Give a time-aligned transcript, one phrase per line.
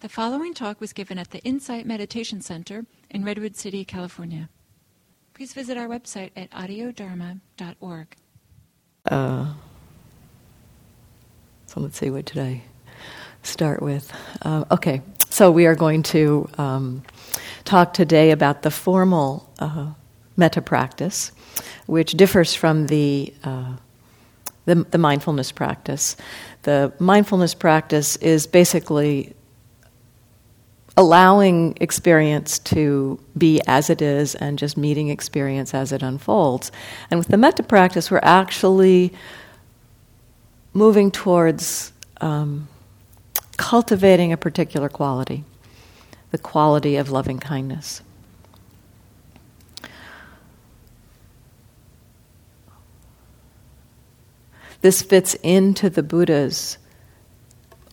[0.00, 4.48] The following talk was given at the Insight Meditation Center in Redwood City, California.
[5.34, 8.16] Please visit our website at audiodharma.org.
[9.04, 9.52] Uh,
[11.66, 12.62] so let's see, what did I
[13.42, 14.10] start with?
[14.40, 17.02] Uh, okay, so we are going to um,
[17.64, 19.90] talk today about the formal uh,
[20.34, 21.30] metta practice,
[21.84, 23.74] which differs from the, uh,
[24.64, 26.16] the, the mindfulness practice.
[26.62, 29.34] The mindfulness practice is basically
[31.00, 36.70] allowing experience to be as it is and just meeting experience as it unfolds.
[37.10, 39.14] And with the metta practice, we're actually
[40.74, 41.90] moving towards
[42.20, 42.68] um,
[43.56, 45.42] cultivating a particular quality,
[46.32, 48.02] the quality of loving kindness.
[54.82, 56.76] This fits into the Buddha's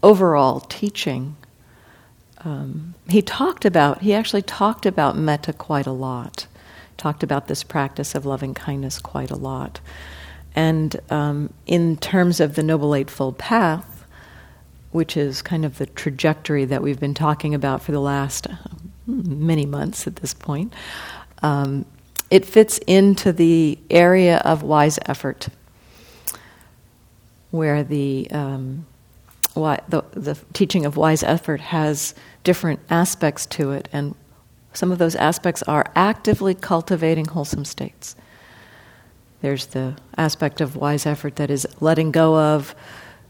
[0.04, 1.38] overall teaching
[2.40, 6.48] um, he talked about, he actually talked about metta quite a lot,
[6.98, 9.80] talked about this practice of loving kindness quite a lot.
[10.56, 14.06] And um, in terms of the Noble Eightfold Path,
[14.92, 18.56] which is kind of the trajectory that we've been talking about for the last uh,
[19.06, 20.74] many months at this point,
[21.44, 21.86] um,
[22.30, 25.48] it fits into the area of wise effort,
[27.52, 28.86] where the um,
[29.58, 32.14] the, the teaching of wise effort has
[32.44, 34.16] different aspects to it, and
[34.74, 38.16] some of those aspects are actively cultivating wholesome states.
[39.42, 42.76] There's the aspect of wise effort that is letting go of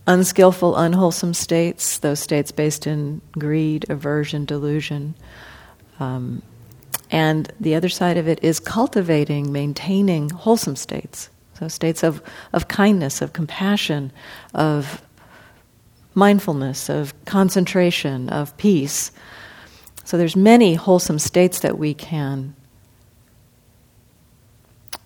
[0.07, 5.15] unskillful, unwholesome states, those states based in greed, aversion, delusion.
[5.99, 6.41] Um,
[7.11, 11.29] and the other side of it is cultivating, maintaining wholesome states.
[11.53, 12.21] So, states of,
[12.53, 14.11] of kindness, of compassion,
[14.53, 15.01] of
[16.17, 19.11] mindfulness, of concentration, of peace.
[20.03, 22.55] So there's many wholesome states that we can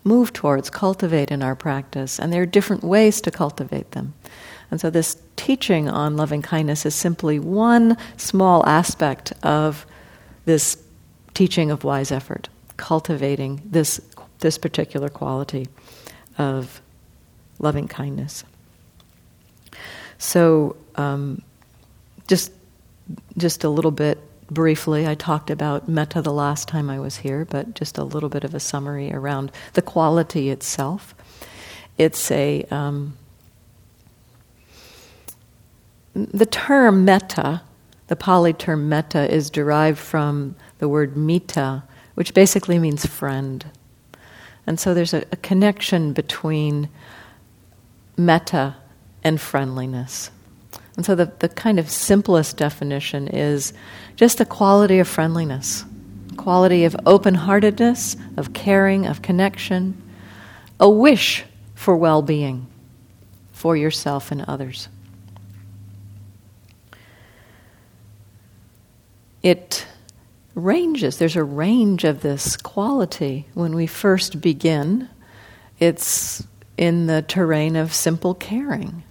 [0.04, 4.14] move towards, cultivate in our practice, and there are different ways to cultivate them.
[4.72, 9.86] And so this teaching on loving kindness is simply one small aspect of
[10.46, 10.82] this
[11.34, 14.00] teaching of wise effort, cultivating this
[14.40, 15.68] this particular quality
[16.38, 16.82] of
[17.60, 18.44] loving kindness.
[20.18, 21.42] So, um,
[22.28, 22.52] just
[23.38, 24.20] just a little bit
[24.52, 28.30] briefly, I talked about metta the last time I was here, but just a little
[28.30, 31.16] bit of a summary around the quality itself.
[31.98, 33.18] It's a um,
[36.14, 37.62] the term metta,
[38.08, 41.84] the Pali term metta, is derived from the word mitta,
[42.16, 43.66] which basically means friend.
[44.68, 46.90] And so there's a, a connection between
[48.18, 48.76] metta
[49.24, 50.32] and friendliness.
[50.96, 53.74] And so the, the kind of simplest definition is
[54.16, 55.86] just the quality of friendliness,
[56.38, 60.02] quality of open heartedness, of caring, of connection,
[60.80, 62.68] a wish for well being
[63.52, 64.90] for yourself and others.
[69.42, 69.88] It
[70.54, 73.48] ranges, there's a range of this quality.
[73.54, 75.10] When we first begin,
[75.80, 76.46] it's
[76.78, 79.04] in the terrain of simple caring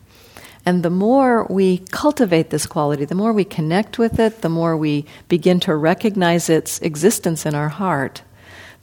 [0.67, 4.77] and the more we cultivate this quality, the more we connect with it, the more
[4.77, 8.23] we begin to recognize its existence in our heart,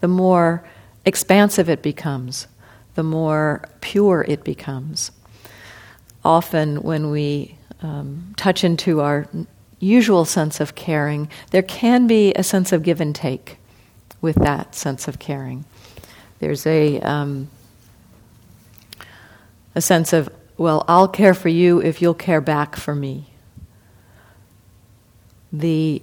[0.02, 0.64] the more
[1.06, 2.48] expansive it becomes,
[2.96, 5.12] the more pure it becomes.
[6.26, 9.28] Often, when we um, touch into our
[9.80, 13.58] usual sense of caring, there can be a sense of give and take
[14.20, 15.64] with that sense of caring.
[16.40, 17.50] There's a um,
[19.76, 20.28] a sense of
[20.58, 23.34] well, I'll care for you if you'll care back for me.
[25.54, 26.02] The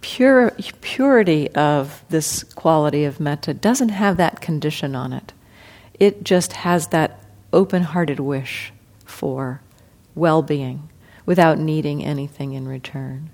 [0.00, 5.32] pure, purity of this quality of metta doesn't have that condition on it.
[5.98, 7.20] It just has that
[7.52, 8.72] open hearted wish
[9.04, 9.60] for
[10.14, 10.88] well being
[11.24, 13.30] without needing anything in return.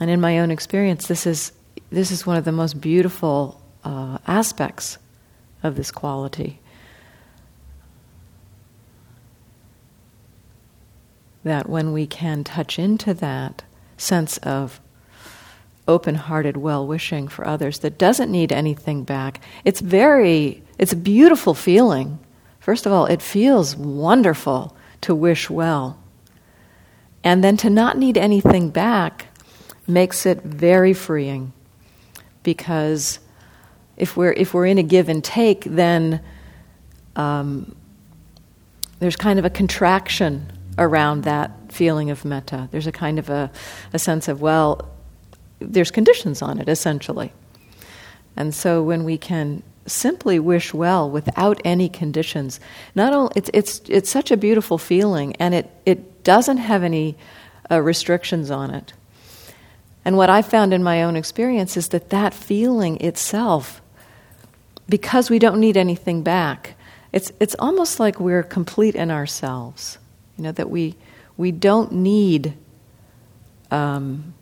[0.00, 1.52] And in my own experience, this is,
[1.90, 4.98] this is one of the most beautiful uh, aspects
[5.62, 6.60] of this quality.
[11.46, 13.62] That when we can touch into that
[13.96, 14.80] sense of
[15.86, 20.96] open hearted well wishing for others that doesn't need anything back, it's very, it's a
[20.96, 22.18] beautiful feeling.
[22.58, 26.02] First of all, it feels wonderful to wish well.
[27.22, 29.26] And then to not need anything back
[29.86, 31.52] makes it very freeing
[32.42, 33.20] because
[33.96, 36.20] if we're, if we're in a give and take, then
[37.14, 37.76] um,
[38.98, 42.68] there's kind of a contraction around that feeling of metta.
[42.70, 43.50] There's a kind of a,
[43.92, 44.88] a sense of, well,
[45.58, 47.32] there's conditions on it, essentially.
[48.36, 52.60] And so when we can simply wish well without any conditions,
[52.94, 57.16] not only it's it's it's such a beautiful feeling, and it it doesn't have any
[57.70, 58.92] uh, restrictions on it.
[60.04, 63.80] And what I found in my own experience is that that feeling itself,
[64.88, 66.74] because we don't need anything back,
[67.12, 69.98] it's it's almost like we're complete in ourselves.
[70.36, 70.94] You know that we
[71.36, 72.54] we don't need.
[73.70, 74.34] Um,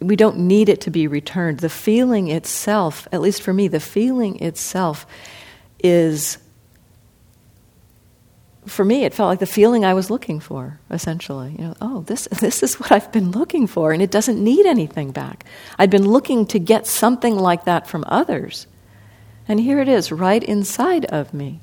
[0.00, 1.60] we don't need it to be returned.
[1.60, 5.06] The feeling itself, at least for me, the feeling itself
[5.82, 6.36] is,
[8.66, 11.52] for me, it felt like the feeling I was looking for, essentially.
[11.52, 14.66] You know, oh, this, this is what I've been looking for, and it doesn't need
[14.66, 15.44] anything back.
[15.78, 18.66] I'd been looking to get something like that from others,
[19.48, 21.60] and here it is, right inside of me,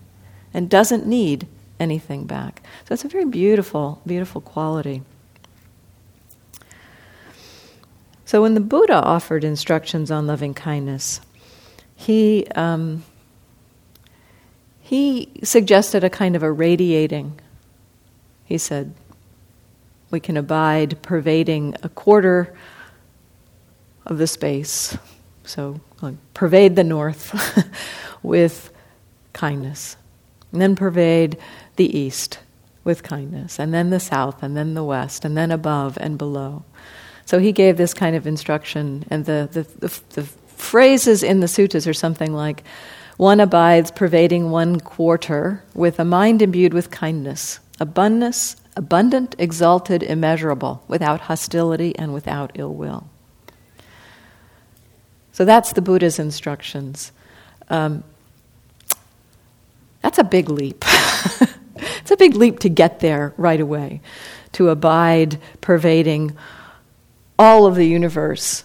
[0.51, 1.47] and doesn't need
[1.81, 2.61] anything back.
[2.85, 5.01] So it's a very beautiful, beautiful quality.
[8.23, 11.19] So when the Buddha offered instructions on loving kindness,
[11.95, 13.03] he um,
[14.79, 17.39] he suggested a kind of a radiating.
[18.45, 18.93] He said,
[20.11, 22.55] "We can abide pervading a quarter
[24.05, 24.97] of the space,
[25.43, 27.35] so like, pervade the north
[28.23, 28.71] with
[29.33, 29.97] kindness,
[30.51, 31.37] and then pervade
[31.75, 32.39] the east
[32.83, 36.63] with kindness, and then the south, and then the west, and then above and below."
[37.25, 41.47] So he gave this kind of instruction, and the, the, the, the phrases in the
[41.47, 42.63] suttas are something like
[43.17, 50.83] one abides pervading one quarter with a mind imbued with kindness, abundance, abundant, exalted, immeasurable,
[50.87, 53.07] without hostility and without ill will.
[55.33, 57.11] So that's the Buddha's instructions.
[57.69, 58.03] Um,
[60.01, 60.83] that's a big leap.
[61.75, 64.01] it's a big leap to get there right away,
[64.53, 66.35] to abide pervading
[67.37, 68.63] all of the universe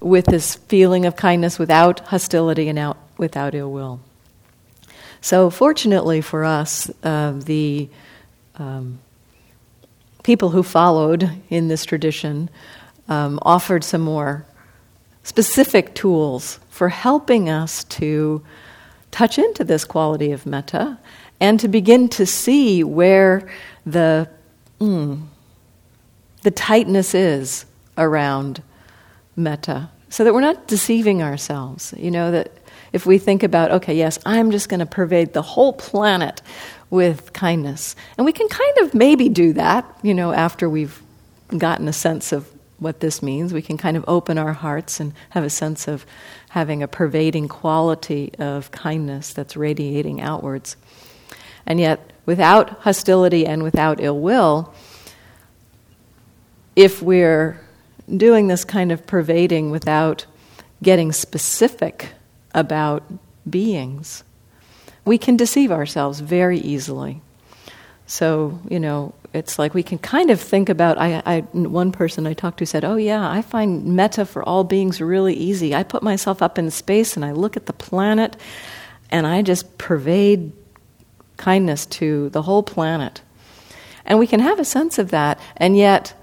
[0.00, 4.00] with this feeling of kindness without hostility and out, without ill will.
[5.20, 7.88] So, fortunately for us, uh, the
[8.56, 9.00] um,
[10.22, 12.50] people who followed in this tradition
[13.08, 14.44] um, offered some more
[15.22, 18.42] specific tools for helping us to
[19.10, 20.98] touch into this quality of metta
[21.40, 23.48] and to begin to see where
[23.86, 24.28] the
[24.80, 25.22] mm,
[26.42, 27.64] the tightness is
[27.96, 28.62] around
[29.36, 31.94] metta so that we're not deceiving ourselves.
[31.96, 32.52] You know, that
[32.92, 36.42] if we think about, okay, yes, I'm just going to pervade the whole planet
[36.90, 37.94] with kindness.
[38.16, 41.02] And we can kind of maybe do that, you know, after we've
[41.56, 43.52] gotten a sense of what this means.
[43.52, 46.06] We can kind of open our hearts and have a sense of
[46.50, 50.76] having a pervading quality of kindness that's radiating outwards.
[51.66, 54.72] And yet, without hostility and without ill will,
[56.76, 57.60] if we're
[58.16, 60.26] doing this kind of pervading without
[60.82, 62.12] getting specific
[62.54, 63.02] about
[63.48, 64.24] beings,
[65.04, 67.20] we can deceive ourselves very easily.
[68.06, 70.98] So, you know, it's like we can kind of think about.
[70.98, 74.64] I, I, one person I talked to said, Oh, yeah, I find metta for all
[74.64, 75.74] beings really easy.
[75.74, 78.36] I put myself up in space and I look at the planet
[79.10, 80.52] and I just pervade
[81.36, 83.22] kindness to the whole planet.
[84.04, 86.14] And we can have a sense of that, and yet,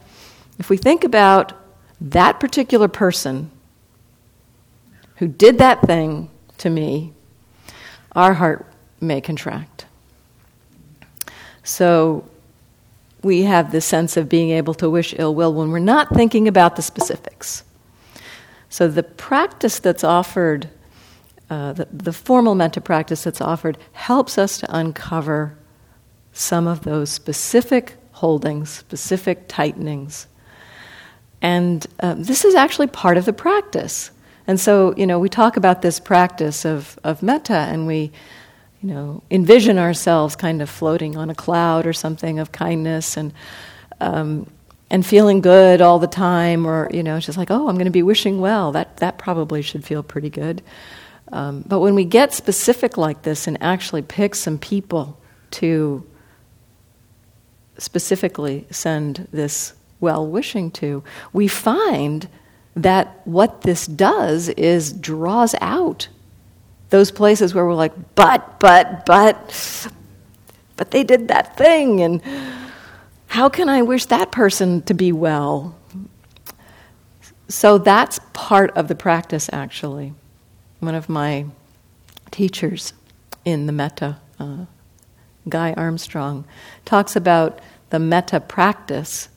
[0.58, 1.54] if we think about
[2.02, 3.52] that particular person
[5.18, 7.14] who did that thing to me,
[8.14, 8.66] our heart
[9.00, 9.86] may contract.
[11.64, 12.28] So
[13.26, 16.48] we have this sense of being able to wish ill will when we're not thinking
[16.48, 17.64] about the specifics.
[18.70, 20.70] So the practice that's offered,
[21.50, 25.58] uh, the, the formal metta practice that's offered, helps us to uncover
[26.34, 30.28] some of those specific holdings, specific tightenings
[31.46, 34.10] and uh, this is actually part of the practice.
[34.48, 38.12] And so, you know, we talk about this practice of, of metta and we,
[38.86, 43.34] you know, envision ourselves kind of floating on a cloud or something of kindness and,
[44.00, 44.48] um,
[44.92, 47.92] and feeling good all the time, or, you know, just like, oh, I'm going to
[47.92, 48.72] be wishing well.
[48.74, 50.62] That, that probably should feel pretty good.
[51.32, 55.20] Um, but when we get specific like this and actually pick some people
[55.52, 56.06] to
[57.80, 62.30] specifically send this well wishing to, we find
[62.76, 66.08] that what this does is draws out
[66.90, 69.88] those places where we're like, but, but, but,
[70.78, 72.22] but they did that thing, and
[73.28, 75.76] how can I wish that person to be well?
[77.48, 80.14] So that's part of the practice, actually.
[80.80, 81.46] One of my
[82.32, 82.94] teachers
[83.44, 84.66] in the metta uh,
[85.48, 86.46] Guy Armstrong,
[86.86, 89.30] talks about the metta practice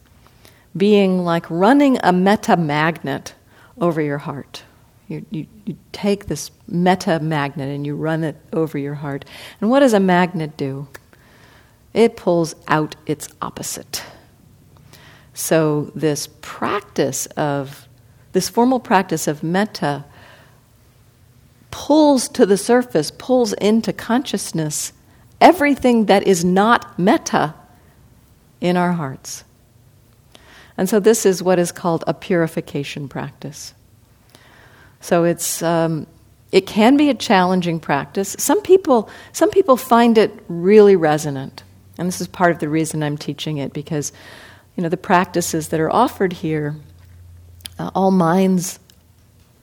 [0.75, 3.33] being like running a metta magnet
[3.79, 4.63] over your heart.
[5.09, 9.25] You, you, you take this metta magnet and you run it over your heart.
[9.59, 10.87] And what does a magnet do?
[11.95, 14.03] It pulls out its opposite.
[15.33, 17.87] So, this practice of,
[18.33, 20.05] this formal practice of metta
[21.71, 24.93] pulls to the surface, pulls into consciousness
[25.41, 27.55] everything that is not metta
[28.61, 29.43] in our hearts.
[30.77, 33.73] And so, this is what is called a purification practice.
[35.01, 36.07] So it's um,
[36.51, 38.35] it can be a challenging practice.
[38.39, 41.63] Some people some people find it really resonant,
[41.97, 44.11] and this is part of the reason I'm teaching it because
[44.75, 46.75] you know the practices that are offered here,
[47.77, 48.79] uh, all minds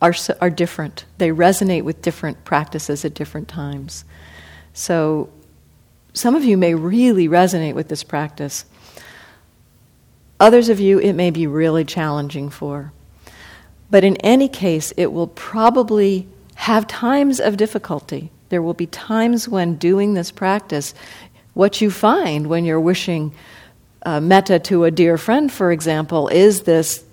[0.01, 1.05] are are different.
[1.19, 4.05] They resonate with different practices at different times.
[4.73, 5.31] So
[6.13, 8.65] some of you may really resonate with this practice.
[10.41, 12.93] Others of you, it may be really challenging for.
[13.91, 16.27] But in any case, it will probably
[16.57, 18.31] have times of difficulty.
[18.49, 20.95] There will be times when doing this practice,
[21.55, 23.33] what you find when you're wishing
[24.05, 27.05] uh, metta to a dear friend, for example, is this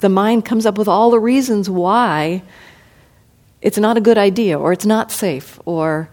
[0.00, 2.42] the mind comes up with all the reasons why
[3.62, 6.08] it's not a good idea, or it's not safe, or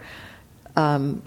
[0.76, 1.22] um,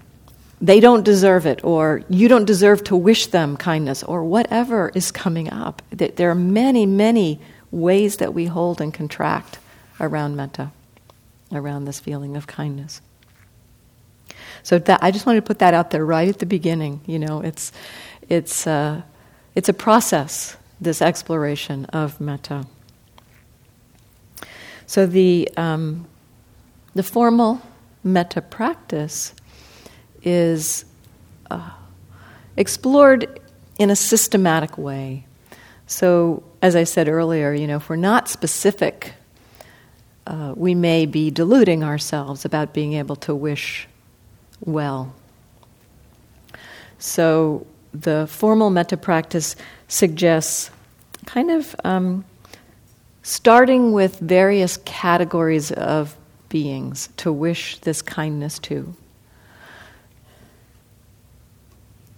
[0.61, 5.11] they don't deserve it, or you don't deserve to wish them kindness, or whatever is
[5.11, 5.81] coming up.
[5.91, 7.39] There are many, many
[7.73, 9.57] ways that we hold and contract
[9.99, 10.71] around metta,
[11.51, 13.01] around this feeling of kindness.
[14.61, 17.01] So that, I just wanted to put that out there right at the beginning.
[17.05, 17.71] You know, it's
[18.29, 19.01] it's uh,
[19.55, 20.55] it's a process.
[20.79, 22.65] This exploration of metta.
[24.85, 26.07] So the um,
[26.93, 27.61] the formal
[28.03, 29.33] metta practice
[30.23, 30.85] is
[31.49, 31.71] uh,
[32.57, 33.39] explored
[33.79, 35.25] in a systematic way.
[35.93, 39.13] So as I said earlier, you know, if we're not specific,
[40.25, 43.87] uh, we may be deluding ourselves about being able to wish
[44.59, 45.13] well.
[46.97, 49.55] So the formal metta practice
[49.87, 50.71] suggests
[51.27, 52.25] kind of um,
[53.21, 56.17] starting with various categories of
[56.49, 58.95] beings to wish this kindness to.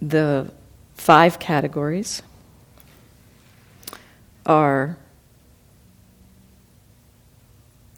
[0.00, 0.50] The
[0.94, 2.22] five categories
[4.46, 4.96] are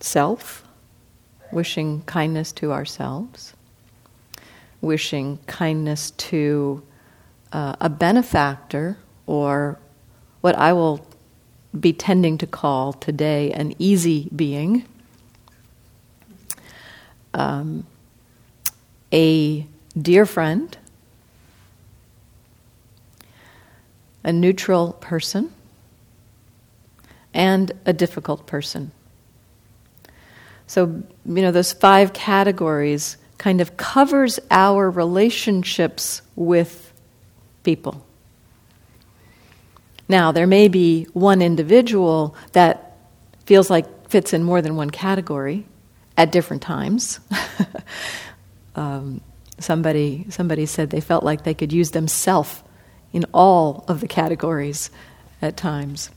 [0.00, 0.64] self,
[1.52, 3.54] wishing kindness to ourselves,
[4.80, 6.82] wishing kindness to
[7.52, 9.78] uh, a benefactor, or
[10.40, 11.06] what I will
[11.78, 14.84] be tending to call today an easy being,
[17.34, 17.86] um,
[19.12, 19.66] a
[20.00, 20.76] dear friend,
[24.24, 25.52] a neutral person
[27.38, 28.90] and a difficult person.
[30.66, 36.92] So, you know, those five categories kind of covers our relationships with
[37.62, 38.04] people.
[40.08, 42.96] Now, there may be one individual that
[43.46, 45.64] feels like fits in more than one category
[46.16, 47.20] at different times.
[48.74, 49.20] um,
[49.58, 52.62] somebody, somebody said they felt like they could use themselves
[53.12, 54.90] in all of the categories
[55.40, 56.10] at times.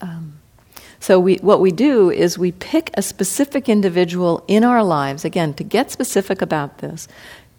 [0.00, 0.38] Um,
[1.00, 5.54] so we, what we do is we pick a specific individual in our lives, again,
[5.54, 7.06] to get specific about this,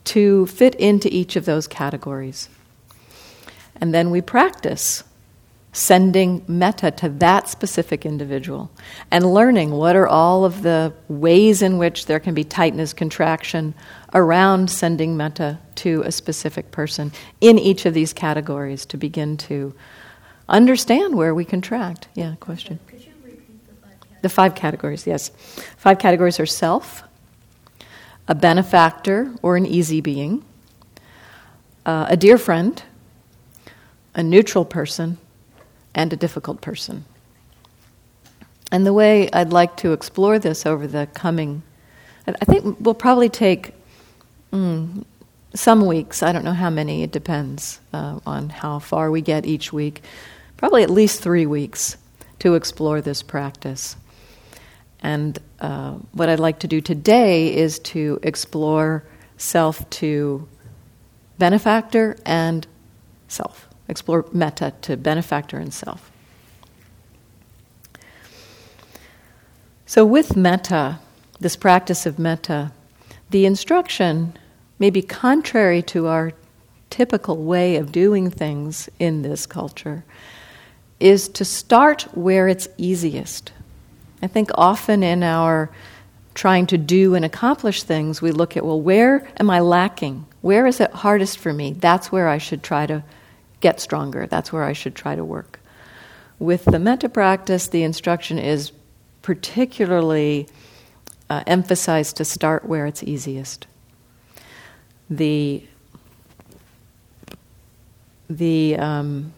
[0.05, 2.49] to fit into each of those categories.
[3.79, 5.03] And then we practice
[5.71, 8.71] sending metta to that specific individual
[9.11, 13.73] and learning what are all of the ways in which there can be tightness, contraction
[14.13, 19.73] around sending metta to a specific person in each of these categories to begin to
[20.49, 22.07] understand where we contract.
[22.15, 22.79] Yeah, question.
[22.87, 24.21] Could you repeat the five categories?
[24.21, 25.29] The five categories, yes.
[25.77, 27.03] Five categories are self,
[28.27, 30.43] a benefactor or an easy being,
[31.85, 32.81] uh, a dear friend,
[34.15, 35.17] a neutral person,
[35.95, 37.05] and a difficult person.
[38.71, 41.63] And the way I'd like to explore this over the coming,
[42.27, 43.73] I think we'll probably take
[44.53, 45.03] mm,
[45.55, 49.47] some weeks, I don't know how many, it depends uh, on how far we get
[49.47, 50.03] each week
[50.59, 51.95] probably at least three weeks
[52.37, 53.95] to explore this practice.
[54.99, 59.05] And uh, what I'd like to do today is to explore
[59.37, 60.45] self to
[61.37, 62.67] benefactor and
[63.29, 63.69] self.
[63.87, 66.11] Explore metta to benefactor and self.
[69.85, 70.99] So, with metta,
[71.39, 72.73] this practice of metta,
[73.29, 74.37] the instruction
[74.77, 76.33] may be contrary to our
[76.89, 80.03] typical way of doing things in this culture,
[80.99, 83.51] is to start where it's easiest.
[84.21, 85.69] I think often in our
[86.33, 90.25] trying to do and accomplish things, we look at, well, where am I lacking?
[90.41, 91.73] Where is it hardest for me?
[91.73, 93.03] That's where I should try to
[93.59, 94.27] get stronger.
[94.27, 95.59] That's where I should try to work.
[96.37, 98.71] With the metta practice, the instruction is
[99.21, 100.47] particularly
[101.29, 103.67] uh, emphasized to start where it's easiest.
[105.09, 105.63] The
[108.29, 109.33] the um,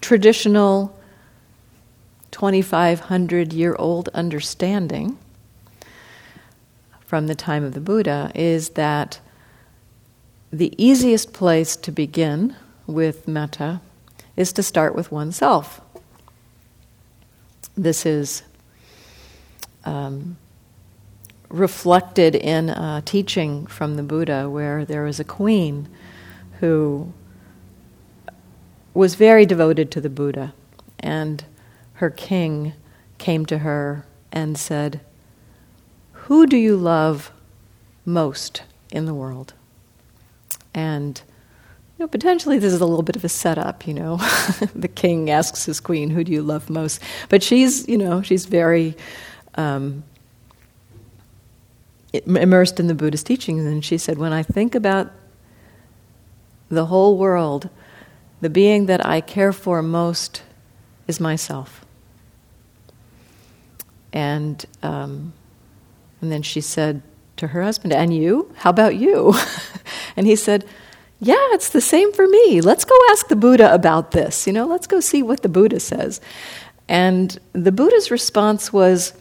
[0.00, 0.96] traditional
[2.30, 5.18] 2,500 year old understanding
[7.00, 9.20] from the time of the Buddha is that
[10.52, 12.54] the easiest place to begin
[12.86, 13.80] with metta
[14.36, 15.80] is to start with oneself.
[17.76, 18.42] This is
[19.84, 20.36] um,
[21.48, 25.88] reflected in a teaching from the Buddha where there was a queen
[26.60, 27.12] who
[28.94, 30.54] was very devoted to the Buddha,
[30.98, 31.44] and
[31.94, 32.72] her king
[33.18, 35.00] came to her and said,
[36.12, 37.32] Who do you love
[38.04, 39.54] most in the world?
[40.74, 41.20] And
[41.98, 44.16] you know, potentially this is a little bit of a setup, you know.
[44.74, 47.00] the king asks his queen, Who do you love most?
[47.28, 48.96] But she's, you know, she's very
[49.56, 50.04] um,
[52.12, 55.10] immersed in the Buddhist teachings, and she said, When I think about
[56.68, 57.68] the whole world,
[58.40, 60.42] the being that I care for most
[61.06, 61.84] is myself.
[64.12, 65.32] And, um,
[66.20, 67.02] and then she said
[67.36, 68.52] to her husband, And you?
[68.58, 69.34] How about you?
[70.16, 70.64] and he said,
[71.20, 72.60] Yeah, it's the same for me.
[72.60, 74.46] Let's go ask the Buddha about this.
[74.46, 76.20] You know, let's go see what the Buddha says.
[76.88, 79.12] And the Buddha's response was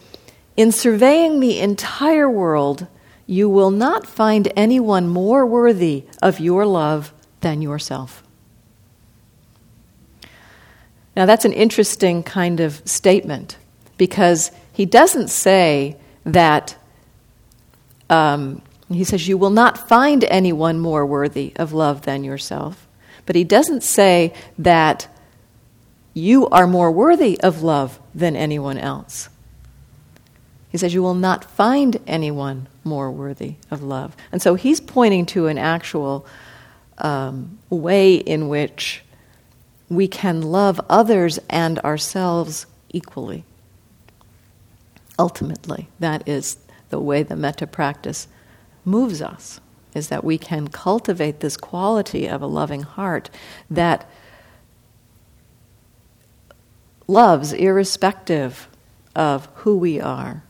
[0.55, 2.87] In surveying the entire world,
[3.25, 8.23] you will not find anyone more worthy of your love than yourself.
[11.17, 13.57] Now, that's an interesting kind of statement
[13.97, 16.75] because he doesn't say that,
[18.07, 22.87] um, he says, you will not find anyone more worthy of love than yourself.
[23.25, 25.07] But he doesn't say that
[26.13, 29.29] you are more worthy of love than anyone else.
[30.69, 34.15] He says, You will not find anyone more worthy of love.
[34.31, 36.27] And so he's pointing to an actual
[36.99, 39.03] um, way in which
[39.89, 43.43] we can love others and ourselves equally.
[45.19, 46.57] Ultimately, that is
[46.89, 48.27] the way the metta practice
[48.85, 49.59] moves us,
[49.93, 53.29] is that we can cultivate this quality of a loving heart
[53.69, 54.09] that
[57.07, 58.67] loves irrespective
[59.15, 60.43] of who we are.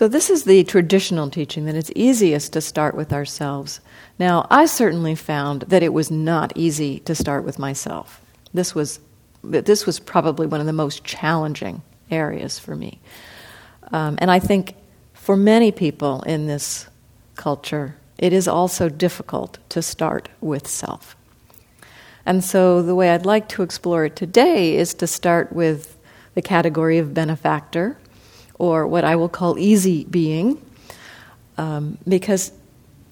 [0.00, 3.80] So, this is the traditional teaching that it's easiest to start with ourselves.
[4.18, 8.22] Now, I certainly found that it was not easy to start with myself.
[8.54, 8.98] This was,
[9.44, 12.98] this was probably one of the most challenging areas for me.
[13.92, 14.74] Um, and I think
[15.12, 16.88] for many people in this
[17.34, 21.14] culture, it is also difficult to start with self.
[22.24, 25.98] And so, the way I'd like to explore it today is to start with
[26.32, 27.98] the category of benefactor
[28.60, 30.60] or what I will call easy being,
[31.56, 32.52] um, because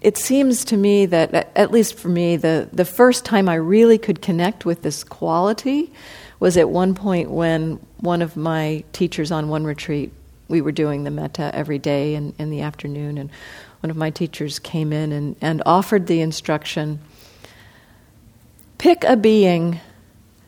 [0.02, 3.96] it seems to me that, at least for me, the, the first time I really
[3.96, 5.90] could connect with this quality
[6.38, 10.12] was at one point when one of my teachers on one retreat,
[10.48, 13.30] we were doing the metta every day in, in the afternoon, and
[13.80, 17.00] one of my teachers came in and, and offered the instruction
[18.76, 19.80] pick a being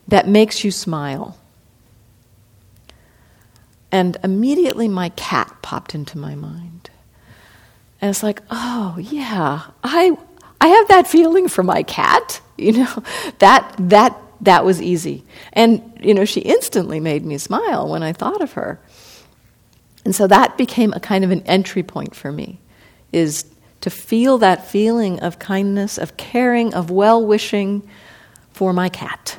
[0.09, 1.40] that makes you smile.
[3.93, 6.91] And immediately my cat popped into my mind.
[8.01, 10.17] And it's like, oh, yeah, I,
[10.61, 12.41] I have that feeling for my cat.
[12.61, 13.03] You know,
[13.39, 15.25] that, that, that was easy.
[15.55, 18.79] And, you know, she instantly made me smile when I thought of her.
[20.05, 22.61] And so that became a kind of an entry point for me,
[23.13, 23.47] is
[23.81, 27.89] to feel that feeling of kindness, of caring, of well wishing
[28.53, 29.39] for my cat.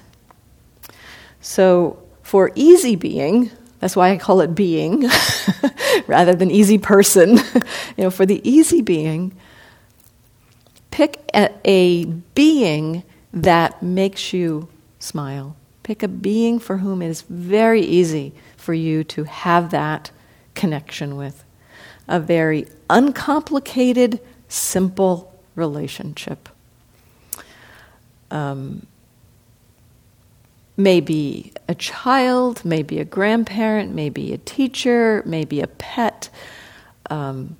[1.41, 5.09] So for easy being, that's why I call it being
[6.07, 7.37] rather than easy person.
[7.97, 9.35] you know, for the easy being,
[10.91, 15.55] pick a, a, being that makes you smile.
[15.81, 20.11] Pick a being for whom it is very easy for you to have that
[20.53, 21.43] connection with.
[22.07, 26.49] A very uncomplicated, simple relationship.
[28.29, 28.85] Um,
[30.81, 36.29] maybe a child, maybe a grandparent, maybe a teacher, maybe a pet.
[37.09, 37.57] Um,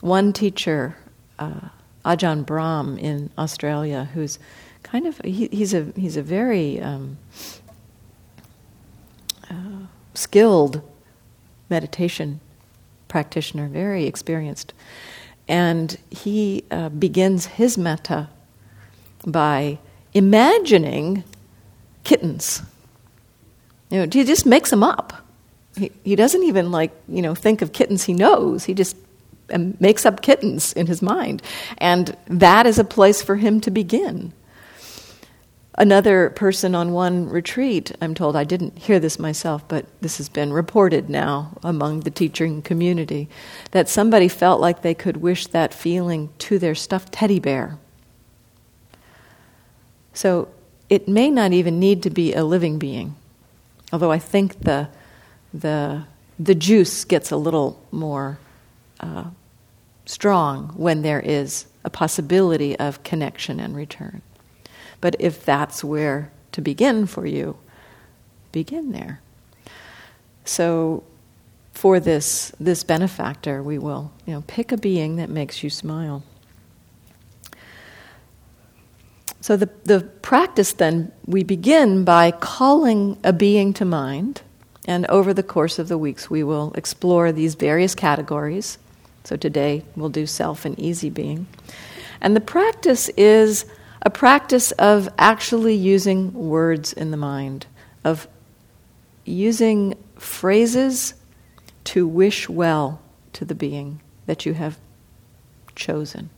[0.00, 0.96] one teacher,
[1.38, 1.68] uh,
[2.04, 4.38] Ajahn Brahm in Australia, who's
[4.82, 7.18] kind of he, he's a he's a very um,
[9.50, 10.82] uh, skilled
[11.68, 12.40] meditation
[13.08, 14.72] practitioner, very experienced,
[15.48, 18.28] and he uh, begins his metta
[19.26, 19.78] by
[20.14, 21.24] imagining
[22.04, 22.62] kittens.
[23.90, 25.12] You know, he just makes them up.
[25.76, 28.64] He, he doesn't even like you know think of kittens he knows.
[28.64, 28.96] He just
[29.52, 31.42] um, makes up kittens in his mind,
[31.78, 34.32] and that is a place for him to begin.
[35.80, 40.28] Another person on one retreat, I'm told, I didn't hear this myself, but this has
[40.28, 43.30] been reported now among the teaching community,
[43.70, 47.78] that somebody felt like they could wish that feeling to their stuffed teddy bear.
[50.12, 50.48] So
[50.90, 53.14] it may not even need to be a living being,
[53.92, 54.88] although I think the,
[55.54, 56.04] the,
[56.38, 58.38] the juice gets a little more
[58.98, 59.24] uh,
[60.04, 64.20] strong when there is a possibility of connection and return.
[65.00, 67.56] But if that's where to begin for you,
[68.52, 69.20] begin there.
[70.44, 71.04] So
[71.72, 76.24] for this this benefactor, we will, you know, pick a being that makes you smile.
[79.40, 84.42] So the, the practice then, we begin by calling a being to mind,
[84.86, 88.78] and over the course of the weeks we will explore these various categories.
[89.24, 91.46] So today we'll do self and easy being.
[92.20, 93.64] And the practice is
[94.02, 97.66] a practice of actually using words in the mind,
[98.04, 98.28] of
[99.24, 101.14] using phrases
[101.84, 103.00] to wish well
[103.32, 104.78] to the being that you have
[105.74, 106.30] chosen.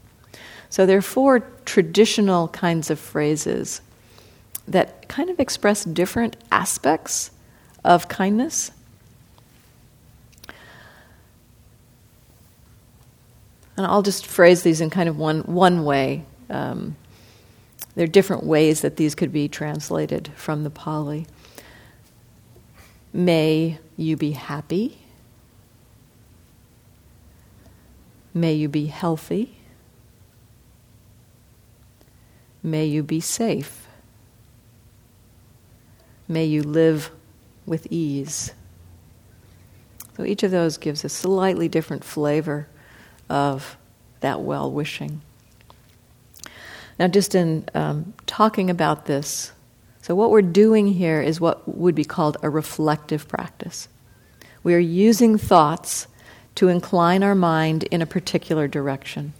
[0.73, 3.79] So there are four traditional kinds of phrases
[4.67, 7.29] that kind of express different aspects
[7.83, 8.71] of kindness.
[13.77, 16.25] And I'll just phrase these in kind of one, one way.
[16.49, 16.95] Um,
[17.93, 21.27] there are different ways that these could be translated from the Pali.
[23.13, 24.97] May you be happy.
[28.33, 29.59] May you be healthy.
[32.63, 33.87] May you be safe.
[36.27, 37.11] May you live
[37.65, 38.53] with ease.
[40.15, 42.67] So each of those gives a slightly different flavor
[43.29, 43.77] of
[44.21, 45.21] that well wishing.
[46.99, 49.51] Now, just in um, talking about this,
[50.01, 53.87] so what we're doing here is what would be called a reflective practice.
[54.61, 56.07] We are using thoughts
[56.55, 59.33] to incline our mind in a particular direction.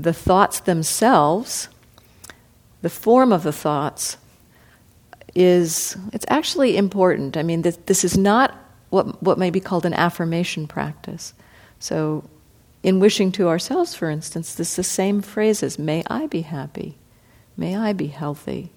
[0.00, 1.68] The thoughts themselves,
[2.80, 4.16] the form of the thoughts,
[5.34, 7.36] is it's actually important.
[7.36, 8.56] I mean, this, this is not
[8.88, 11.34] what, what may be called an affirmation practice.
[11.78, 12.24] So
[12.82, 16.96] in wishing to ourselves, for instance, this is the same phrases May I be happy.
[17.56, 18.70] May I be healthy.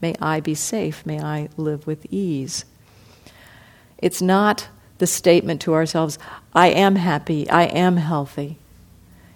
[0.00, 1.06] May I be safe.
[1.06, 2.64] May I live with ease.
[3.98, 4.68] It's not
[4.98, 6.18] the statement to ourselves,
[6.52, 8.58] I am happy, I am healthy.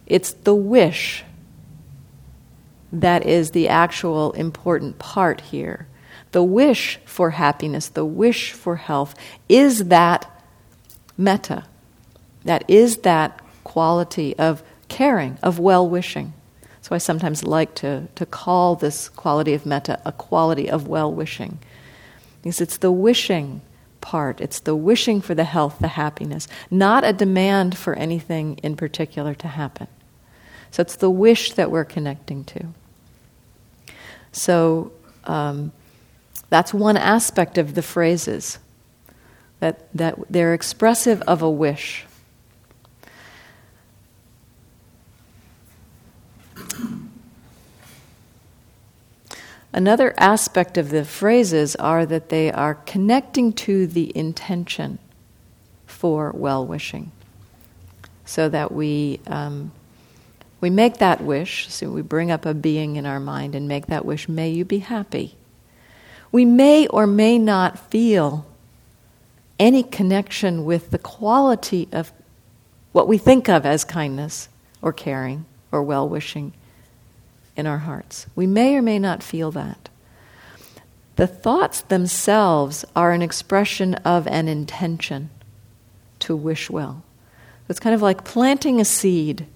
[0.07, 1.25] It's the wish
[2.93, 5.87] that is the actual important part here.
[6.33, 9.15] The wish for happiness, the wish for health,
[9.49, 10.31] is that
[11.17, 11.65] metta.
[12.45, 16.35] That is that quality of caring, of well wishing.
[16.81, 21.13] So I sometimes like to, to call this quality of metta a quality of well
[21.13, 21.59] wishing.
[22.43, 23.63] Because it's the wishing
[24.03, 28.77] part, it's the wishing for the health, the happiness, not a demand for anything in
[28.77, 29.87] particular to happen.
[30.71, 32.67] So it's the wish that we're connecting to.
[34.33, 34.93] So
[35.25, 35.73] um,
[36.51, 38.59] that's one aspect of the phrases,
[39.61, 42.05] that, that they're expressive of a wish.
[49.73, 54.99] Another aspect of the phrases are that they are connecting to the intention
[55.87, 57.11] for well wishing.
[58.25, 59.73] So that we, um,
[60.61, 63.87] we make that wish, so we bring up a being in our mind and make
[63.87, 65.37] that wish, may you be happy.
[66.31, 68.47] We may or may not feel
[69.59, 72.13] any connection with the quality of
[72.93, 74.49] what we think of as kindness
[74.83, 76.53] or caring or well wishing
[77.57, 78.27] in our hearts.
[78.35, 79.89] We may or may not feel that.
[81.17, 85.31] The thoughts themselves are an expression of an intention
[86.21, 87.03] to wish well.
[87.69, 89.47] It's kind of like planting a seed.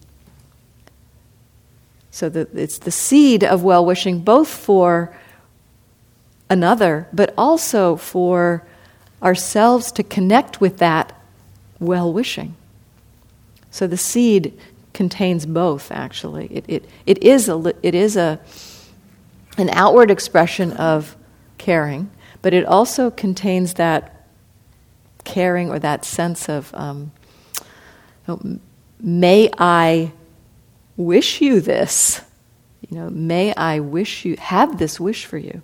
[2.10, 5.14] So that it's the seed of well wishing, both for
[6.48, 8.66] another, but also for
[9.22, 11.18] ourselves to connect with that
[11.78, 12.54] well wishing.
[13.70, 14.58] So the seed
[14.96, 16.46] contains both, actually.
[16.46, 18.40] It, it, it is, a, it is a,
[19.58, 21.14] an outward expression of
[21.58, 24.26] caring, but it also contains that
[25.24, 27.12] caring or that sense of, um,
[28.98, 30.12] may I
[30.96, 32.22] wish you this?
[32.88, 35.60] You know, may I wish you, have this wish for you.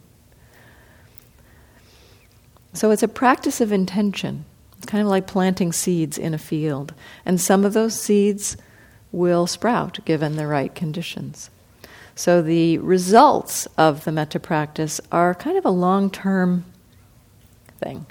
[2.75, 4.45] So it's a practice of intention.
[4.77, 6.92] It's kind of like planting seeds in a field.
[7.25, 8.57] And some of those seeds
[9.12, 11.51] will sprout given the right conditions.
[12.14, 16.64] So the results of the metta practice are kind of a long term
[17.79, 18.07] thing.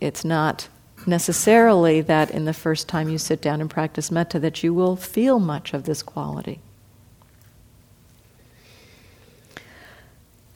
[0.00, 0.68] It's not
[1.06, 4.96] necessarily that in the first time you sit down and practice metta that you will
[4.96, 6.60] feel much of this quality.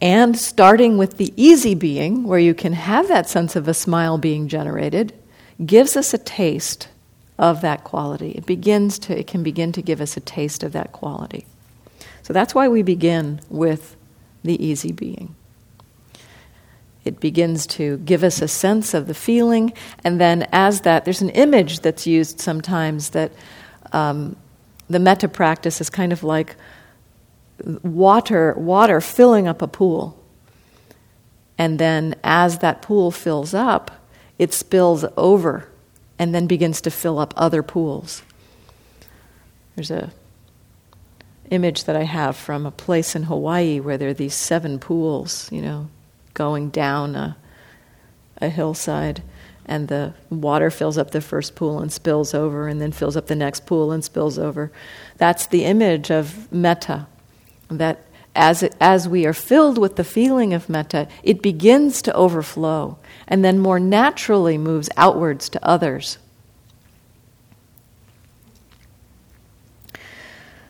[0.01, 4.17] And starting with the easy being, where you can have that sense of a smile
[4.17, 5.13] being generated,
[5.65, 6.89] gives us a taste
[7.39, 8.33] of that quality.
[8.33, 11.47] It begins to, it can begin to give us a taste of that quality.
[12.23, 13.97] So that's why we begin with
[14.43, 15.35] the easy being.
[17.05, 19.73] It begins to give us a sense of the feeling,
[20.05, 23.33] and then as that, there's an image that's used sometimes that
[23.93, 24.37] um,
[24.91, 26.57] the metta practice is kind of like
[27.83, 30.23] water, water filling up a pool.
[31.57, 33.91] And then as that pool fills up,
[34.39, 35.69] it spills over
[36.19, 38.23] and then begins to fill up other pools.
[39.77, 40.13] There's a
[41.51, 45.51] image that I have from a place in Hawaii where there are these seven pools,
[45.51, 45.89] you know,
[46.35, 47.37] going down a,
[48.41, 49.23] a hillside,
[49.65, 53.27] and the water fills up the first pool and spills over, and then fills up
[53.27, 54.71] the next pool and spills over.
[55.17, 57.07] That's the image of metta
[57.71, 58.05] that
[58.39, 62.97] as, it, as we are filled with the feeling of metta, it begins to overflow
[63.27, 66.19] and then more naturally moves outwards to others.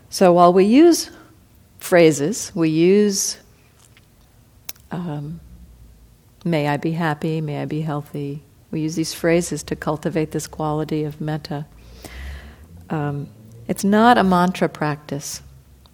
[0.09, 1.11] So while we use
[1.77, 3.37] phrases, we use
[4.91, 5.39] um,
[6.43, 8.41] may I be happy, may I be healthy.
[8.71, 11.67] We use these phrases to cultivate this quality of metta.
[12.89, 13.29] Um,
[13.67, 15.43] it's not a mantra practice.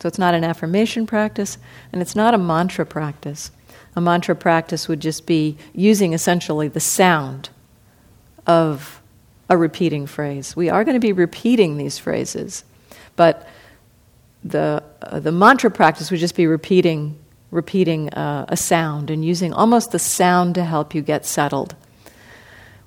[0.02, 1.58] So it's not an affirmation practice
[1.92, 3.52] and it's not a mantra practice.
[3.96, 7.50] A mantra practice would just be using essentially the sound
[8.46, 9.02] of
[9.50, 10.56] a repeating phrase.
[10.56, 12.64] We are going to be repeating these phrases,
[13.16, 13.48] but
[14.44, 17.18] the, uh, the mantra practice would just be repeating,
[17.52, 21.76] repeating uh, a sound and using almost the sound to help you get settled.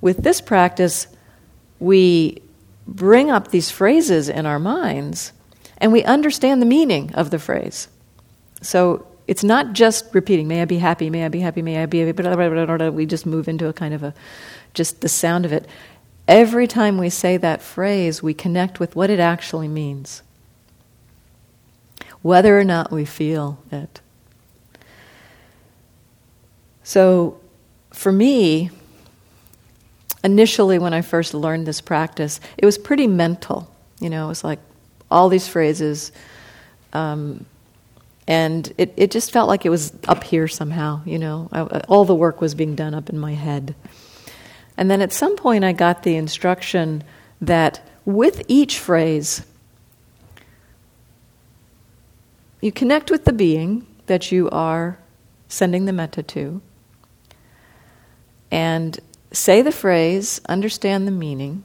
[0.01, 1.09] With this practice,
[1.81, 2.43] we
[2.87, 5.33] bring up these phrases in our minds
[5.79, 7.89] and we understand the meaning of the phrase.
[8.61, 11.87] So it's not just repeating, may I be happy, may I be happy, may I
[11.87, 14.15] be happy, but we just move into a kind of a,
[14.75, 15.67] just the sound of it.
[16.27, 20.23] Every time we say that phrase, we connect with what it actually means,
[22.23, 24.01] whether or not we feel it.
[26.83, 27.39] So
[27.91, 28.71] for me,
[30.25, 33.71] initially when I first learned this practice, it was pretty mental.
[34.01, 34.59] You know, it was like,
[35.11, 36.13] all these phrases.
[36.93, 37.47] Um,
[38.27, 41.49] and it, it just felt like it was up here somehow, you know.
[41.51, 43.75] I, all the work was being done up in my head.
[44.77, 47.03] And then at some point, I got the instruction
[47.41, 49.45] that with each phrase,
[52.61, 54.99] you connect with the being that you are
[55.49, 56.61] sending the metta to,
[58.51, 58.99] and
[59.33, 61.63] say the phrase, understand the meaning,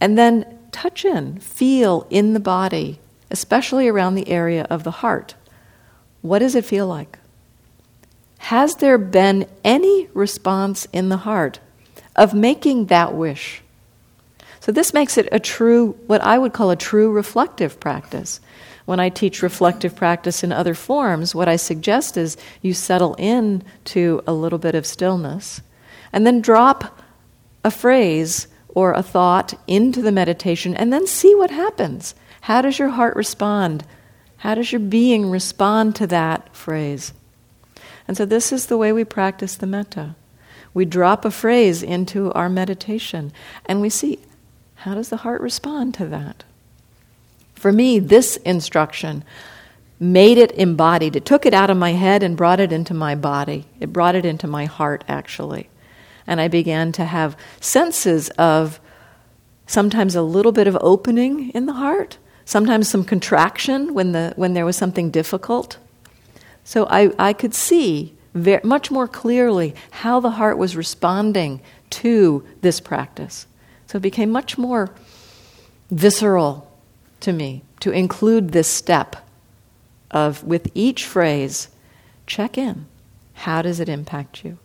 [0.00, 2.98] and then touch in, feel in the body,
[3.30, 5.34] especially around the area of the heart.
[6.22, 7.18] What does it feel like?
[8.38, 11.60] Has there been any response in the heart
[12.16, 13.62] of making that wish?
[14.60, 18.40] So, this makes it a true, what I would call a true reflective practice.
[18.84, 23.62] When I teach reflective practice in other forms, what I suggest is you settle in
[23.86, 25.60] to a little bit of stillness
[26.12, 27.00] and then drop
[27.64, 32.14] a phrase or a thought into the meditation and then see what happens.
[32.42, 33.84] How does your heart respond?
[34.38, 37.12] How does your being respond to that phrase?
[38.08, 40.16] And so, this is the way we practice the metta.
[40.72, 43.32] We drop a phrase into our meditation
[43.66, 44.18] and we see
[44.76, 46.44] how does the heart respond to that?
[47.54, 49.24] For me, this instruction
[49.98, 51.16] made it embodied.
[51.16, 53.66] It took it out of my head and brought it into my body.
[53.78, 55.68] It brought it into my heart, actually
[56.30, 58.78] and I began to have senses of
[59.66, 64.54] sometimes a little bit of opening in the heart, sometimes some contraction when, the, when
[64.54, 65.78] there was something difficult.
[66.62, 72.46] So I, I could see very, much more clearly how the heart was responding to
[72.60, 73.48] this practice.
[73.88, 74.90] So it became much more
[75.90, 76.70] visceral
[77.22, 79.16] to me to include this step
[80.12, 81.70] of, with each phrase,
[82.28, 82.86] check in.
[83.34, 84.58] How does it impact you?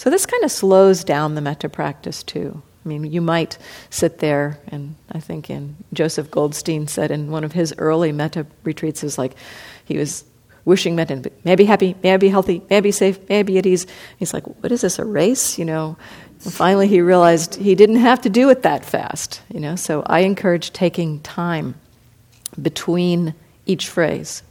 [0.00, 2.62] So this kind of slows down the metta practice too.
[2.86, 3.58] I mean, you might
[3.90, 8.46] sit there, and I think in Joseph Goldstein said in one of his early metta
[8.64, 9.34] retreats, is like
[9.84, 10.24] he was
[10.64, 13.40] wishing metta, may I be happy, may I be healthy, may I be safe, may
[13.40, 13.86] I be at ease.
[14.16, 15.58] He's like, what is this, a race?
[15.58, 15.98] You know.
[16.44, 19.42] And finally, he realized he didn't have to do it that fast.
[19.52, 19.76] You know.
[19.76, 21.74] So I encourage taking time
[22.62, 23.34] between
[23.66, 24.42] each phrase.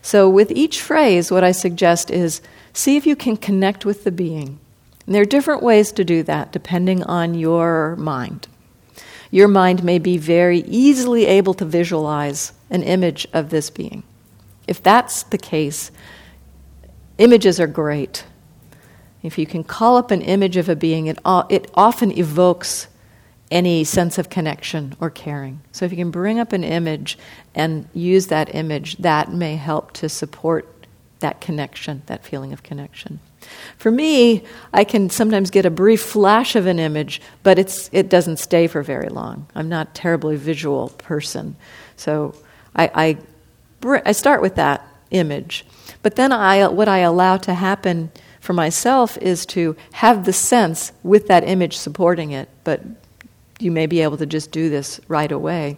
[0.00, 2.40] So with each phrase, what I suggest is
[2.72, 4.58] see if you can connect with the being
[5.10, 8.46] and there are different ways to do that depending on your mind.
[9.32, 14.04] Your mind may be very easily able to visualize an image of this being.
[14.68, 15.90] If that's the case,
[17.18, 18.24] images are great.
[19.24, 22.86] If you can call up an image of a being, it, it often evokes
[23.50, 25.60] any sense of connection or caring.
[25.72, 27.18] So if you can bring up an image
[27.52, 30.79] and use that image, that may help to support
[31.20, 33.20] that connection, that feeling of connection.
[33.78, 38.08] For me, I can sometimes get a brief flash of an image, but it's, it
[38.08, 39.46] doesn't stay for very long.
[39.54, 41.56] I'm not a terribly visual person.
[41.96, 42.34] So
[42.76, 43.18] I,
[43.82, 45.64] I, I start with that image.
[46.02, 50.92] But then I, what I allow to happen for myself is to have the sense
[51.02, 52.82] with that image supporting it, but
[53.58, 55.76] you may be able to just do this right away,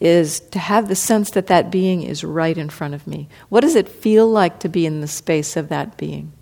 [0.00, 3.28] is to have the sense that that being is right in front of me.
[3.48, 6.32] What does it feel like to be in the space of that being?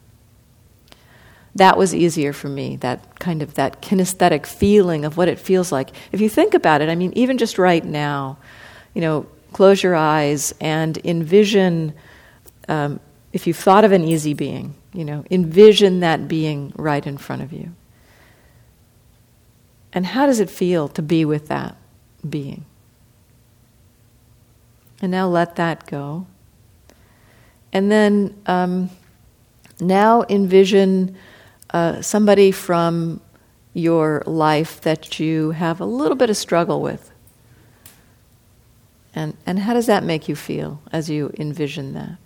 [1.54, 5.70] that was easier for me that kind of that kinesthetic feeling of what it feels
[5.70, 8.36] like if you think about it i mean even just right now
[8.92, 11.94] you know close your eyes and envision
[12.68, 12.98] um,
[13.32, 17.42] if you've thought of an easy being you know envision that being right in front
[17.42, 17.72] of you
[19.92, 21.76] and how does it feel to be with that
[22.28, 22.64] being
[25.04, 26.26] and now let that go
[27.74, 28.88] and then um,
[29.80, 31.16] now envision
[31.70, 33.20] uh, somebody from
[33.74, 37.10] your life that you have a little bit of struggle with.
[39.12, 42.18] And, and how does that make you feel as you envision that?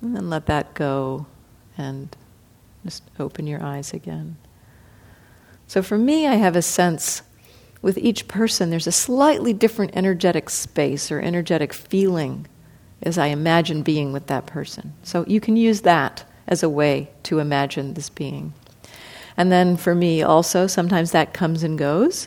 [0.00, 1.26] And then let that go
[1.76, 2.16] and
[2.82, 4.36] just open your eyes again.
[5.66, 7.22] So for me, I have a sense
[7.84, 12.46] with each person, there's a slightly different energetic space or energetic feeling
[13.02, 14.94] as I imagine being with that person.
[15.02, 18.54] So you can use that as a way to imagine this being.
[19.36, 22.26] And then for me also, sometimes that comes and goes.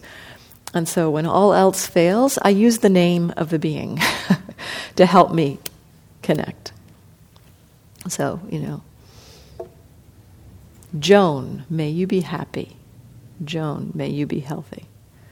[0.75, 3.99] And so when all else fails, I use the name of the being
[4.95, 5.57] to help me
[6.21, 6.71] connect.
[8.07, 8.83] So, you know,
[10.99, 12.77] Joan, may you be happy.
[13.43, 14.85] Joan, may you be healthy.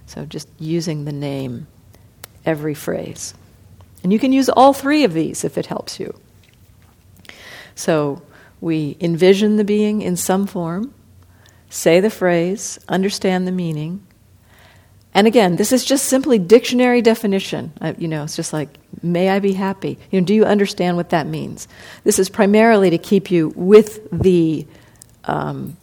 [0.05, 1.67] So just using the name
[2.45, 3.33] every phrase.
[4.03, 6.17] And you can use all three of these if it helps you.
[7.73, 8.21] So,
[8.61, 10.93] we envision the being in some form,
[11.69, 14.05] say the phrase, understand the meaning.
[15.13, 17.73] And again, this is just simply dictionary definition.
[17.81, 18.69] Uh, you know, it's just like,
[19.01, 19.97] may I be happy?
[20.09, 21.67] You know, do you understand what that means?
[22.03, 24.65] This is primarily to keep you with the,
[25.25, 25.77] um,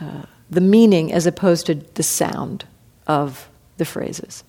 [0.00, 2.64] uh, the meaning as opposed to the sound
[3.08, 4.44] of the phrases.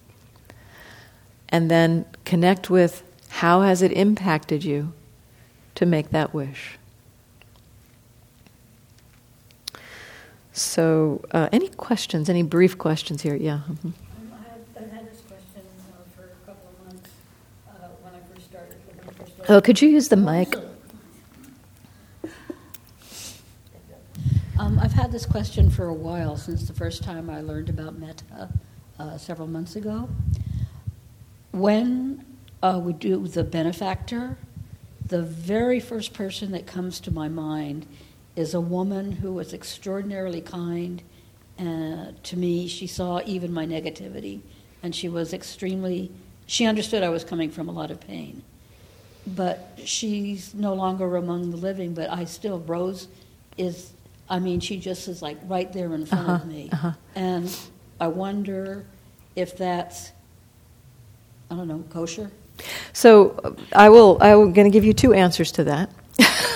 [1.47, 4.93] And then connect with how has it impacted you
[5.75, 6.77] to make that wish.
[10.51, 12.29] So, uh, any questions?
[12.29, 13.35] Any brief questions here?
[13.35, 13.61] Yeah.
[13.69, 13.87] Mm-hmm.
[13.87, 13.93] Um,
[14.75, 15.61] I've had this question
[16.15, 17.09] for a couple of months
[18.01, 18.75] when I first started.
[19.47, 20.53] Oh, could you use the mic?
[24.59, 27.97] Um, I've had this question for a while since the first time I learned about
[27.97, 28.49] metta
[28.99, 30.09] uh, several months ago.
[31.53, 32.25] When
[32.61, 34.37] uh, we do the benefactor,
[35.07, 37.87] the very first person that comes to my mind
[38.35, 41.03] is a woman who was extraordinarily kind
[41.57, 42.67] uh, to me.
[42.67, 44.41] She saw even my negativity,
[44.83, 46.11] and she was extremely,
[46.47, 48.43] she understood I was coming from a lot of pain.
[49.25, 53.07] But she's no longer among the living, but I still, Rose
[53.57, 53.93] is,
[54.29, 56.69] I mean, she just is like right there in front uh-huh, of me.
[56.71, 56.91] Uh-huh.
[57.15, 57.57] And
[57.99, 58.85] I wonder
[59.35, 60.11] if that's,
[61.49, 62.31] I don't know, kosher?
[62.93, 64.17] So I will.
[64.21, 65.89] I'm going to give you two answers to that.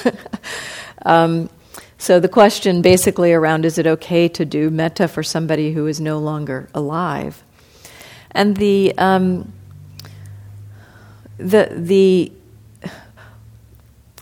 [1.06, 1.50] um,
[1.98, 6.02] so the question basically around is it okay to do metta for somebody who is
[6.02, 7.44] no longer alive?
[8.32, 9.54] And the um,
[11.38, 12.32] the the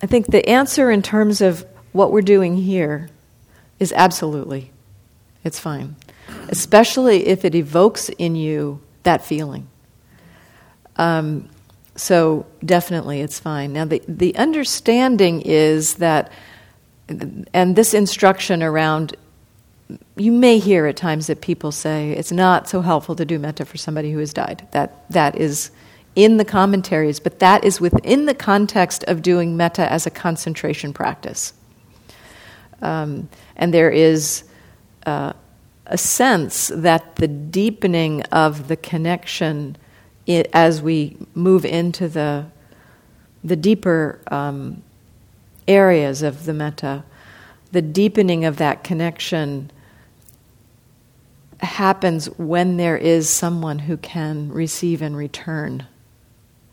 [0.04, 3.10] I think the answer in terms of what we're doing here
[3.82, 4.72] is absolutely.
[5.44, 5.96] It's fine.
[6.50, 9.68] Especially if it evokes in you that feeling.
[10.98, 11.50] Um,
[11.96, 13.74] so definitely it's fine.
[13.74, 16.32] Now, the, the understanding is that,
[17.10, 19.16] and this instruction around,
[20.16, 23.66] you may hear at times that people say it's not so helpful to do metta
[23.66, 24.68] for somebody who has died.
[24.72, 25.72] That, that is
[26.16, 30.94] in the commentaries, but that is within the context of doing metta as a concentration
[30.94, 31.54] practice.
[32.82, 34.44] Um, and there is
[35.06, 35.34] uh,
[35.86, 39.78] a sense that the deepening of the connection
[40.28, 42.46] it, as we move into the,
[43.44, 44.84] the deeper um,
[45.68, 47.04] areas of the metta,
[47.72, 49.72] the deepening of that connection
[51.60, 55.88] happens when there is someone who can receive and return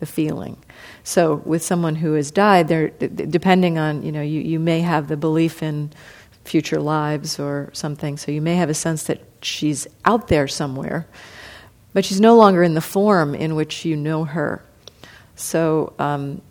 [0.00, 0.56] the feeling.
[1.04, 5.08] So, with someone who has died, there, depending on you know, you, you may have
[5.08, 5.92] the belief in
[6.48, 8.16] future lives or something.
[8.16, 11.06] So you may have a sense that she's out there somewhere,
[11.92, 14.64] but she's no longer in the form in which you know her.
[15.36, 16.42] So um,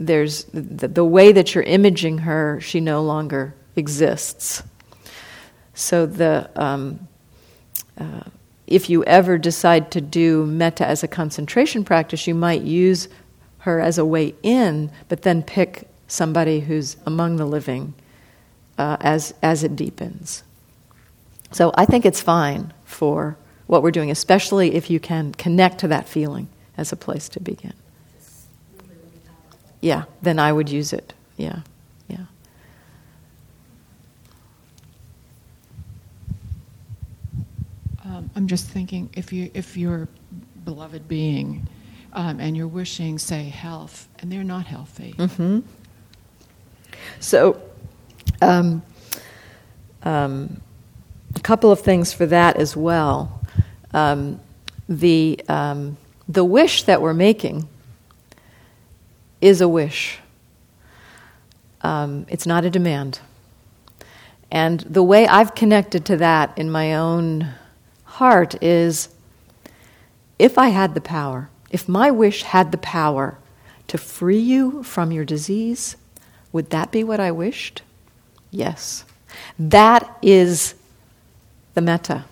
[0.00, 4.62] there's the, the way that you're imaging her, she no longer exists.
[5.74, 7.06] So the um,
[7.98, 8.24] uh,
[8.72, 13.08] if you ever decide to do metta as a concentration practice, you might use
[13.58, 17.94] her as a way in, but then pick somebody who's among the living
[18.78, 20.42] uh, as as it deepens.
[21.52, 25.88] So I think it's fine for what we're doing, especially if you can connect to
[25.88, 27.74] that feeling as a place to begin.
[29.80, 31.12] Yeah, then I would use it.
[31.36, 31.60] Yeah,
[32.08, 32.26] yeah.
[38.22, 40.08] Um, I'm just thinking if you if you're
[40.64, 41.66] beloved being
[42.12, 45.14] um, and you're wishing, say, health, and they're not healthy.
[45.16, 45.60] Mm-hmm.
[47.20, 47.60] So,
[48.40, 48.82] um,
[50.02, 50.60] um,
[51.34, 53.40] a couple of things for that as well.
[53.94, 54.40] Um,
[54.88, 55.96] the, um,
[56.28, 57.66] the wish that we're making
[59.40, 60.18] is a wish,
[61.82, 63.20] it's not a demand.
[64.50, 67.48] And the way I've connected to that in my own
[68.12, 69.08] heart is
[70.38, 73.38] if I had the power, if my wish had the power
[73.88, 75.96] to free you from your disease,
[76.52, 77.82] would that be what I wished?
[78.50, 79.04] Yes.
[79.58, 80.74] That is
[81.74, 82.24] the metta,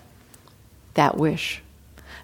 [0.93, 1.61] that wish.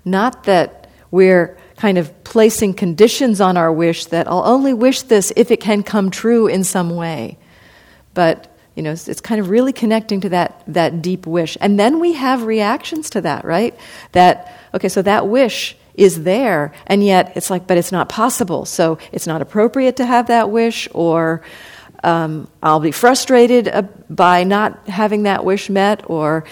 [0.05, 5.33] Not that we're kind of placing conditions on our wish that I'll only wish this
[5.35, 7.37] if it can come true in some way.
[8.13, 11.57] But you know, it's, kind of really connecting to that, that deep wish.
[11.59, 13.75] And then we have reactions to that, right?
[14.11, 18.65] That, okay, so that wish is there, and yet it's like, but it's not possible.
[18.65, 21.41] So it's not appropriate to have that wish, or
[22.03, 26.45] um, I'll be frustrated uh, by not having that wish met, or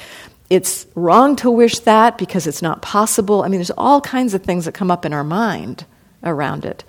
[0.49, 3.43] it's wrong to wish that because it's not possible.
[3.43, 5.85] I mean, there's all kinds of things that come up in our mind
[6.23, 6.83] around it.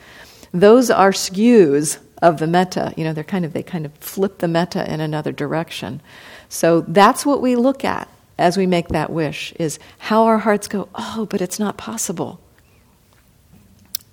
[0.52, 2.92] Those are skews of the metta.
[2.96, 6.00] You know, they're kind of they kind of flip the metta in another direction.
[6.48, 8.08] So that's what we look at
[8.38, 10.88] as we make that wish: is how our hearts go.
[10.94, 12.40] Oh, but it's not possible.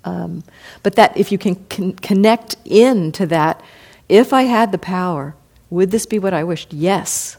[0.04, 0.44] Um,
[0.82, 3.62] but that if you can con- connect into that
[4.08, 5.34] if I had the power,
[5.70, 6.72] would this be what I wished?
[6.72, 7.36] Yes.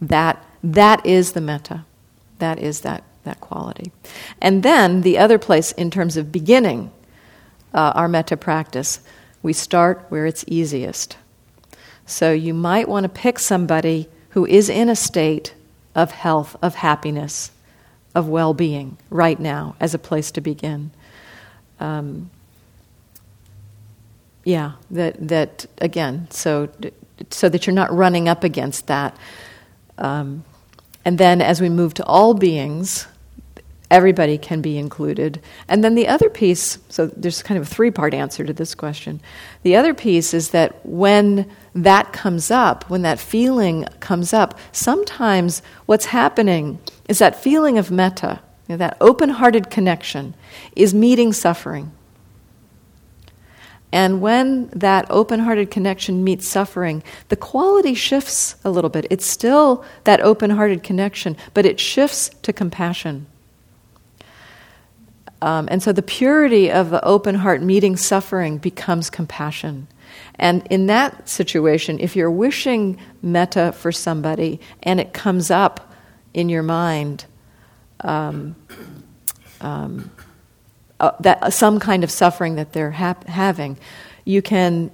[0.00, 1.84] That, that is the metta.
[2.38, 3.92] That is that, that quality.
[4.40, 6.90] And then the other place, in terms of beginning
[7.72, 9.00] uh, our metta practice,
[9.42, 11.16] we start where it's easiest.
[12.06, 15.54] So you might want to pick somebody who is in a state
[15.94, 17.50] of health, of happiness,
[18.14, 20.90] of well being right now as a place to begin.
[21.80, 22.30] Um,
[24.44, 26.68] yeah, that that again, so
[27.30, 29.16] so that you're not running up against that.
[29.98, 30.44] Um,
[31.04, 33.06] and then as we move to all beings,
[33.90, 35.40] everybody can be included.
[35.68, 38.74] And then the other piece, so there's kind of a three part answer to this
[38.74, 39.20] question.
[39.62, 45.62] The other piece is that when that comes up, when that feeling comes up, sometimes
[45.86, 46.78] what's happening
[47.08, 50.34] is that feeling of metta, you know, that open hearted connection,
[50.74, 51.92] is meeting suffering.
[53.92, 59.06] And when that open hearted connection meets suffering, the quality shifts a little bit.
[59.10, 63.26] It's still that open hearted connection, but it shifts to compassion.
[65.42, 69.86] Um, and so the purity of the open heart meeting suffering becomes compassion.
[70.36, 75.92] And in that situation, if you're wishing metta for somebody and it comes up
[76.32, 77.26] in your mind,
[78.00, 78.56] um,
[79.60, 80.10] um,
[81.00, 83.78] uh, that uh, some kind of suffering that they're ha- having,
[84.24, 84.90] you can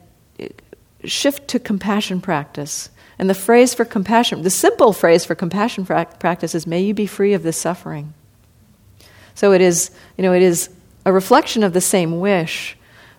[1.04, 2.90] shift to compassion practice.
[3.18, 7.06] And the phrase for compassion, the simple phrase for compassion practice is, may you be
[7.06, 8.14] free of this suffering.
[9.34, 10.68] So it is, you know, it is
[11.04, 12.76] a reflection of the same wish,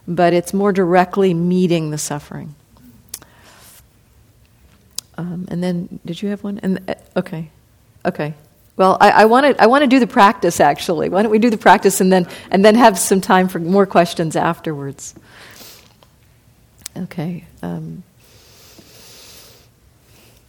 [0.08, 2.56] but it's more directly meeting the suffering.
[5.18, 6.60] Um, and then, did you have one?
[6.64, 7.50] And uh, okay,
[8.06, 8.34] okay.
[8.76, 11.10] Well, I, want to I want to do the practice actually.
[11.10, 13.86] Why don't we do the practice and then and then have some time for more
[13.86, 15.14] questions afterwards?
[16.98, 17.46] Okay.
[17.62, 18.04] Um,